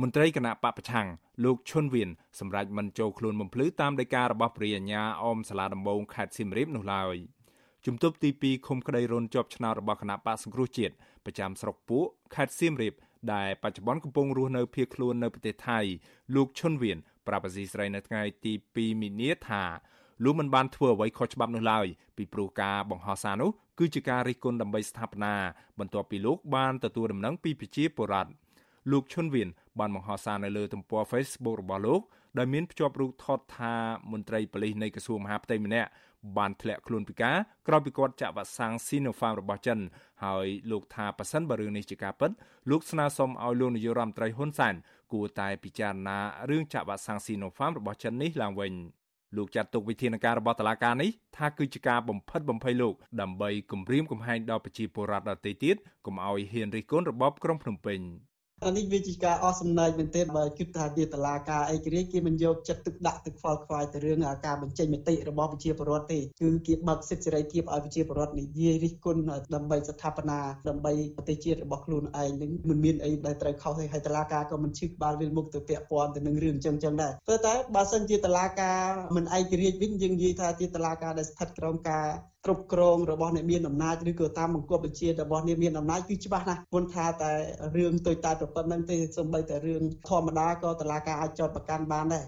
[0.00, 1.08] មន្ត្រីគណៈបពប្រឆាំង
[1.44, 2.10] លោកឈុនវៀន
[2.40, 7.16] សម្រាប់មិនចូលខ្លួនបំភ្លឺតាមដីការបស់ព្រះអាជ្ញាអមសាលាដំបងខេត្តសៀមរាបនោះឡើយ
[7.86, 10.94] ជំទប់ទី2ឃុំក្តីរុនជាប់ឆ្នោតរបស់គណៈបកសង្គ្រោះជាតិ
[11.24, 12.94] ប្រចាំស្រុកពួកខេត្តសៀមរាប
[13.34, 15.78] ដែលបច្ចុប្បន្នកំពុងរស់នៅភៀសខ្លួននៅប្រទេសថៃ
[16.34, 19.62] លោកឈុនវៀនប្រាប់អាស៊ីស្រីនៅថ្ងៃទី2មីនាថា
[20.24, 21.86] លោកមិនបានធ្វើអ្វីខុសច្បាប់នោះឡើយ
[22.16, 25.34] ពីព្រោះការបង្ហោះសារនោះគឺជាការរិះគន់ដើម្បីស្ថាបនា
[25.78, 28.30] បន្ទាប់ពីលោកបានទទួលដំណឹងពីប្រជាពលរដ្ឋ
[28.90, 32.00] លោកឈុនវៀនបានបង្ហោះសារនៅលើទំព័រ Facebook របស់លោក
[32.38, 33.74] ដោយមានភ្ជាប់រូបថតថា
[34.12, 35.88] មន្ត្រីប៉ូលីសនៃក្រសួងមហាផ្ទៃម្នាក់
[36.38, 37.36] បានធ្លាក់ខ្លួនពិការ
[37.68, 39.78] ក្រោយពីគាត់ចាក់វ៉ាក់សាំង Sinopharm របស់ចិន
[40.24, 42.30] ហើយលោកថាប៉ះសិនបើរឿងនេះជាការពិត
[42.70, 44.74] លោកស្នើសុំឲ្យលោកនាយករដ្ឋមន្ត្រីហ៊ុនសែន
[45.12, 46.18] គួរតែពិចារណា
[46.50, 48.72] រឿងចាក់វ៉ាក់សាំង Sinopharm របស់ចិននេះឡើងវិញ
[49.36, 55.76] លោកចាត់ទុកវិធានការរបស់តុលាការនេះថាគឺជាការបំផិតបំភ័យលោកដើម្បីគំរាមកំហែងដល់ប្រជាពលរដ្ឋដទៃទៀត
[56.06, 58.00] កុំឲ្យហ៊ានរិះគន់របបក្រុងភ្នំពេញ។
[58.64, 69.22] អានេះវាជាការអស់សំណើចមែនទែនបើគិតថាជាតឡាការអីគ្រាគេមិនយកចិត្តទុកដាក់ទឹកខ្វល់ខ្វាយទៅរឿងការបញ្ចេញមតិរបស់ប្រជាពលរដ្ឋទេគឺគេបើកសិទ្ធិសេរីភាពឲ្យប្រជាពលរដ្ឋនិយាយរិះគន់
[69.54, 78.80] ដើម្បីស្ថាបនាដើម្បីប្រទេសជាតិរបស់ខ្លួនឯងនឹងមិនមានអីដែលត្រូវខុសទេហើយតឡាការក៏មិនឈឺក្បាលវាមុខទៅពាក់ព័ន្ធទៅនឹងរឿងអញ្ចឹងចឹងដែរព្រោះតែបើសិនជាតឡាការ
[79.16, 82.06] មិនឯករាជ្យវិញយើងនិយាយថាជាតឡាការដែលស្ថិតក្រោមការ
[82.46, 87.30] គ្រប់គ្រងរបស់អ្នកមានអំណាចឬក៏តាមបង្គាប់បញ្ជារបស់អ្នកមានអំណាចគឺច្បាស់ណាស់មិនថាតែ
[87.76, 92.24] រឿងតូចតាចប៉ុណ្្នឹងទេសូម្បីតែរឿងធម្មតាក៏តឡាការអាចចោទប្រកាន់បានដែរ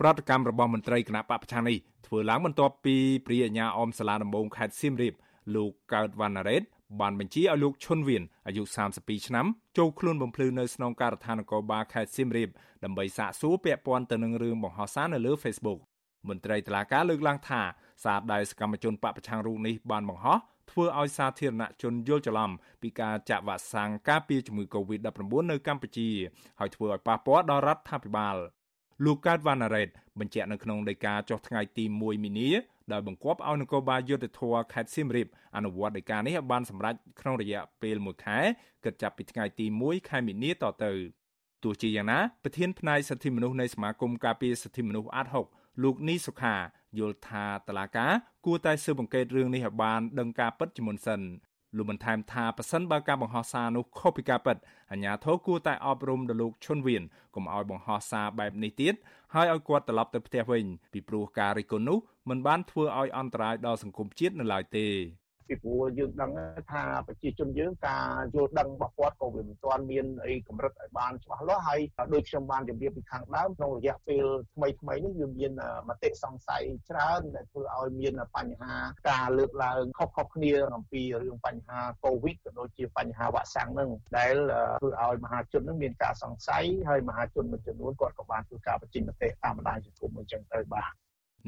[0.00, 2.96] ប្រតិកម្មរបស់មន្ត្រីគណៈបពប្រឆាំងនេះធ្វើឡើងបន្ទាប់ពី
[3.26, 5.14] ព្រះអាជ្ញាអមសាលាដំបងខេត្តសៀមរាប
[5.54, 6.62] លោកកើតវណ្ណារ៉េត
[7.00, 8.62] បានបញ្ជាឲ្យលោកឈុនវៀនអាយុ
[8.94, 9.46] 32ឆ្នាំ
[9.78, 12.48] ចូលខ្លួនបំភ្លឺនៅស្នងការដ្ឋាននគរបាលខេត្តសៀមរាប
[12.84, 15.80] ដើម្បីសាកសួរពាក់ព័ន្ធទៅនឹងរឿងបង្ហោះសារនៅលើ Facebook
[16.28, 17.62] មន្ត្រីតុលាការលើកឡើងថា
[18.04, 20.38] សារដែលសកម្មជនបពប្រឆាំងរូបនេះបានបង្ហោះ
[20.70, 22.50] ធ្វើឲ្យសាធារណជនយល់ច្រឡំ
[22.82, 26.08] ពីការចាក់វ៉ាក់សាំងការពារជំងឺ Covid-19 នៅកម្ពុជា
[26.60, 28.36] ហើយធ្វើឲ្យប៉ះពាល់ដល់រដ្ឋាភិបាល
[29.04, 29.88] លោកកើតវ៉ាណារ៉េត
[30.20, 32.50] បញ្ជាក់នៅក្នុងដីកាចុះថ្ងៃទី1មីនា
[32.92, 38.38] ដោយបង្គាប់ឲ្យនគរបាលយុទ្ធធរខេត្តសៀមរាបអនុវត្តដីកានេះឲ្យបានសម្រេចក្នុងរយៈពេល1ខែ
[38.84, 40.92] គិតចាប់ពីថ្ងៃទី1ខែមីនាតទៅ
[41.64, 45.46] ទោះជាយ៉ាងណាប្រធានផ្នែកសិទ្ធិមនុស្សនៃសមាគមការពារសិទ្ធិមនុស្សអាត់ហុក
[45.82, 46.56] លោកនីសុខា
[46.98, 48.06] យល់ថាតឡាកា
[48.46, 51.20] គួរតែស៊ើបអង្កេតរឿងនេះឲ្យបានដឹងការពិតជាមុនសិន
[51.76, 54.56] លោកបន្ថែមថាប៉ះសិនបើការបង្ហោះសារនោះខុសពីការពិត
[54.90, 57.02] អាជ្ញាធរគួរតែអប់រំដល់លោកឈុនវៀន
[57.34, 58.94] កុំឲ្យបង្ហោះសារបែបនេះទៀត
[59.34, 61.98] ហើយឲ្យគាត់ត្រឡប់ទៅផ្ទះវិញពីព្រោះការរិះគន់នោះ
[62.28, 64.86] មិនបានធ្វើឲ្យអន្តរាយដល់សង្គមជាតិនៅឡើយទេ
[65.48, 66.32] ពីព្រោះយើងដឹង
[66.70, 71.80] ថាប្រជាជនយើងការយល់ដឹងរបស់គាត់ក៏វាមិនទាន់មានអីកម្រិតឲ្យបានច្បាស់លាស់ហើយ
[72.14, 74.24] ដូចខ្ញុំបានជម្រាបពីខាងដើមក្នុងរយៈពេល
[74.54, 75.52] ថ្មីថ្មីនេះវាមាន
[75.88, 78.74] មតិសង្ស័យច្រើនដែលធ្វើឲ្យមានបញ្ហា
[79.10, 84.34] ការលើកឡើងខុសៗគ្នាអំពីរឿងបញ្ហាកូវីដក៏ដូចជាបញ្ហាវ៉ាក់សាំងនឹងដែល
[84.80, 90.92] ធ្វើឲ្យមហាជននឹងមានការសង្ស័យហើយមហាជនមួយចំនួនគាត់ក៏បានធ្វើការបញ្ចេញមតិតាមបណ្ដាញសង្គមអញ្ចឹងទៅបាទ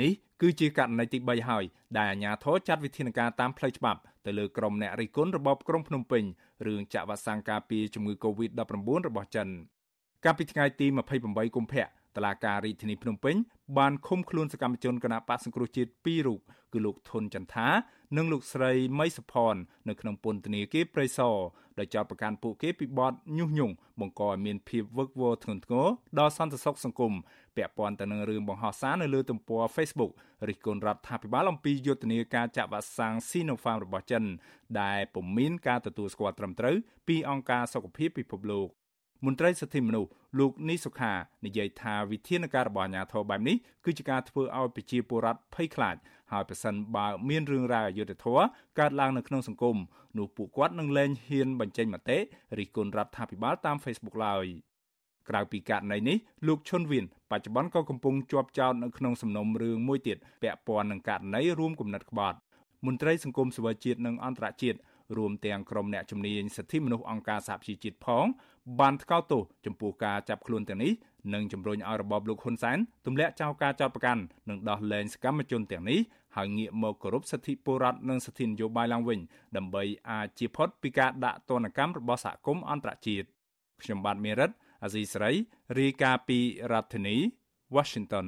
[0.00, 1.64] នេះគឺជាករណីទី3ហើយ
[1.96, 6.24] ដែលអាជ្ញាធរចាត់វិធានការតាមផ្លូវច្បាប់ទៅលើក្រុមអ្នករិះគន់របបក្រុងភ្នំពេញ
[6.66, 9.48] រឿងចាក់វ៉ាក់សាំងការពារជំងឺ Covid-19 របស់ចិន
[10.24, 10.86] កាលពីថ្ងៃទី
[11.20, 13.36] 28កុម្ភៈ តឡាការរាជធានីភ្នំពេញ
[13.78, 16.40] បានឃុំខ្លួនសកម្មជនគណបកសង្គ្រោះជាតិ2រូប
[16.72, 17.68] គឺលោកធុនចន្ទថា
[18.16, 19.54] និងលោកស្រីមៃសុផន
[19.88, 21.36] នៅក្នុងពន្ធនាគារព្រៃសរ
[21.78, 25.86] ដោយចោទប្រកាន់ពួកគេពីបទញុះញង់បង្កឲ្យមានភាពវឹកវរធ្ងន់ធ្ងរ
[26.18, 27.12] ដល់សន្តិសុខសង្គម
[27.56, 30.12] ពាក់ព័ន្ធទៅនឹងរឿងបង្ហោះសារនៅលើទំព័រ Facebook
[30.48, 34.24] រិះគន់រដ្ឋាភិបាលអំពីយុទ្ធនាការចាក់វ៉ាក់សាំង Sinopharm របស់ចិន
[34.80, 36.76] ដែលពុំមានការទទួលស្គាល់ត្រឹមត្រូវ
[37.08, 38.68] ពីអង្គការសុខភាពពិភពលោក
[39.24, 41.12] មន្ត្រីសិទ្ធិមនុស្សលោកនីសុខា
[41.46, 45.96] និយាយថាវិធានការរបស់អាជ្ញាធរបែបនេះគឺជាការធ្វើឲ្យប្រជាពលរដ្ឋភ័យខ្លាច
[46.32, 48.44] ហើយប្រសិនបើមានរឿងរ៉ាវអយុត្តិធម៌
[48.78, 49.76] កើតឡើងនៅក្នុងសង្គម
[50.18, 52.18] នោះពួកគាត់នឹងលែងហ៊ានបញ្ចេញមតិ
[52.58, 54.46] រិះគន់រដ្ឋាភិបាលតាម Facebook ឡើយ
[55.28, 62.38] ក្រៅពីករណីនេះលោកឈុនវៀនបច្ចុប្បន្នក៏កំពុងជាប់ចោទនៅក្នុងសំណុំរឿងមួយទៀតពាក់ព័ន្ធនឹងករណីរួមគំនិតក្បត់
[62.86, 64.78] មន្ត្រីសង្គមសវជាតិនិងអន្តរជាតិ
[65.16, 68.26] រួមទាំងក្រុមអ្នកជំនាញសិទ្ធិមនុស្សអង្គការសហប្រជាជាតិផង
[68.80, 70.92] បានថ្កោលទោសចំពោះការចាប់ខ្លួនទាំងនេះ
[71.34, 76.00] និងជំរុញឲ្យរបបលោកហ៊ុនសែនទម្លាក់ចោលការចោទប្រកាន់និងដោះលែងសកម្មជនទាំងនេះ
[76.36, 79.20] ហើយងាកមកគោរពសិទ្ធិពលរដ្ឋនិងសិទ្ធិនយោបាយឡើងវិញ
[79.56, 83.26] ដើម្បីអាចជៀសផុតពីការដាក់ទណ្ឌកម្មរបស់សហគមន៍អន្តរជាតិ
[83.82, 84.50] ខ្ញុំបាទមេរិត
[84.82, 85.32] អាស៊ីសេរី
[85.78, 86.38] រាយការណ៍ពី
[86.72, 87.16] រដ្ឋធានី
[87.76, 88.26] Washington